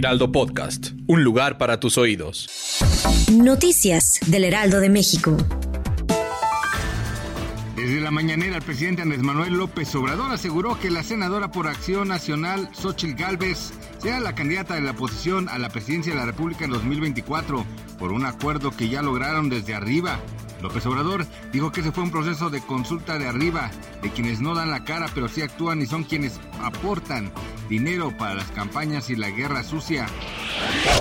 [0.00, 0.92] Heraldo Podcast.
[1.08, 2.48] Un lugar para tus oídos.
[3.30, 5.36] Noticias del Heraldo de México.
[7.76, 12.08] Desde la mañanera, el presidente Andrés Manuel López Obrador aseguró que la senadora por Acción
[12.08, 16.64] Nacional, Xochitl Gálvez, será la candidata de la oposición a la presidencia de la República
[16.64, 17.66] en 2024
[17.98, 20.18] por un acuerdo que ya lograron desde arriba.
[20.62, 23.70] López Obrador dijo que ese fue un proceso de consulta de arriba,
[24.02, 27.32] de quienes no dan la cara pero sí actúan y son quienes aportan
[27.68, 30.06] dinero para las campañas y la guerra sucia.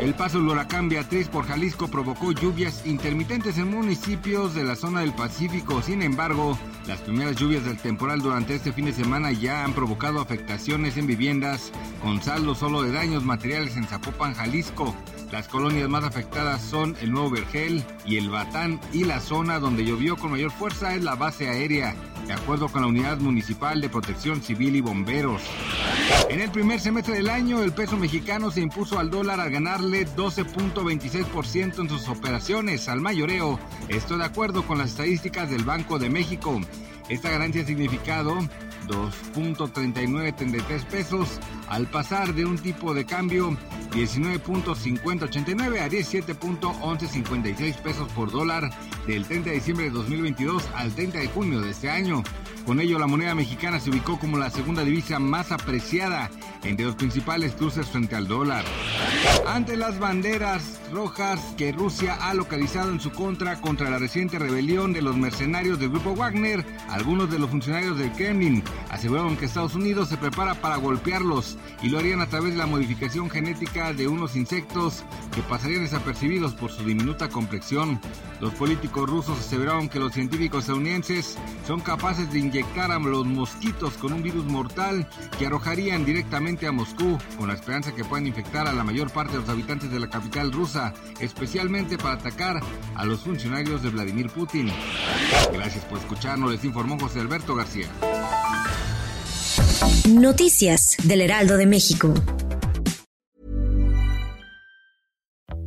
[0.00, 5.00] El paso del huracán Beatriz por Jalisco provocó lluvias intermitentes en municipios de la zona
[5.00, 5.82] del Pacífico.
[5.82, 10.20] Sin embargo, las primeras lluvias del temporal durante este fin de semana ya han provocado
[10.20, 14.94] afectaciones en viviendas, con saldo solo de daños materiales en Zapopan, Jalisco.
[15.32, 19.84] Las colonias más afectadas son el Nuevo Vergel y el Batán y la zona donde
[19.84, 21.96] llovió con mayor fuerza es la base aérea,
[22.26, 25.42] de acuerdo con la Unidad Municipal de Protección Civil y Bomberos.
[26.28, 30.06] En el primer semestre del año, el peso mexicano se impuso al dólar al ganarle
[30.06, 33.60] 12.26% en sus operaciones al mayoreo.
[33.88, 36.60] Esto de acuerdo con las estadísticas del Banco de México.
[37.08, 38.36] Esta ganancia ha significado
[38.88, 43.56] 2.3933 pesos al pasar de un tipo de cambio
[43.92, 48.70] 19.5089 a 17.1156 pesos por dólar
[49.06, 52.22] del 30 de diciembre de 2022 al 30 de junio de este año.
[52.66, 56.30] Con ello, la moneda mexicana se ubicó como la segunda divisa más apreciada
[56.64, 58.64] entre los principales cruces frente al dólar.
[59.46, 64.92] Ante las banderas rojas que Rusia ha localizado en su contra contra la reciente rebelión
[64.92, 69.74] de los mercenarios del grupo Wagner, algunos de los funcionarios del Kremlin aseguraron que Estados
[69.74, 74.08] Unidos se prepara para golpearlos y lo harían a través de la modificación genética de
[74.08, 78.00] unos insectos que pasarían desapercibidos por su diminuta complexión.
[78.40, 83.94] Los políticos rusos aseveraron que los científicos estadounidenses son capaces de inyectar a los mosquitos
[83.94, 88.68] con un virus mortal que arrojarían directamente a Moscú, con la esperanza que puedan infectar
[88.68, 92.60] a la mayor parte de los habitantes de la capital rusa, especialmente para atacar
[92.94, 94.70] a los funcionarios de Vladimir Putin.
[95.52, 97.88] Gracias por escucharnos, les informó José Alberto García.
[100.08, 102.14] Noticias del Heraldo de México.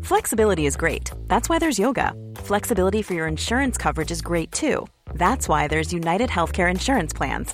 [0.01, 1.11] Flexibility is great.
[1.27, 2.13] That's why there's yoga.
[2.37, 4.87] Flexibility for your insurance coverage is great too.
[5.13, 7.53] That's why there's United Healthcare Insurance Plans.